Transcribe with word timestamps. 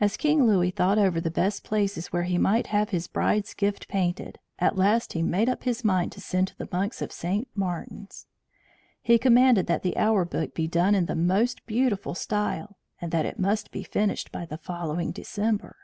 As 0.00 0.16
King 0.16 0.46
Louis 0.46 0.70
thought 0.70 0.98
over 0.98 1.20
the 1.20 1.28
best 1.28 1.64
places 1.64 2.12
where 2.12 2.22
he 2.22 2.38
might 2.38 2.68
have 2.68 2.90
his 2.90 3.08
bride's 3.08 3.54
gift 3.54 3.88
painted, 3.88 4.38
at 4.60 4.76
last 4.76 5.14
he 5.14 5.20
made 5.24 5.48
up 5.48 5.64
his 5.64 5.82
mind 5.82 6.12
to 6.12 6.20
send 6.20 6.46
to 6.46 6.56
the 6.58 6.68
monks 6.70 7.02
of 7.02 7.10
St. 7.10 7.48
Martin's. 7.52 8.28
He 9.00 9.18
commanded 9.18 9.66
that 9.66 9.82
the 9.82 9.96
hour 9.96 10.24
book 10.24 10.54
be 10.54 10.68
done 10.68 10.94
in 10.94 11.06
the 11.06 11.16
most 11.16 11.66
beautiful 11.66 12.14
style, 12.14 12.78
and 13.00 13.10
that 13.10 13.26
it 13.26 13.36
must 13.40 13.72
be 13.72 13.82
finished 13.82 14.30
by 14.30 14.46
the 14.46 14.58
following 14.58 15.10
December. 15.10 15.74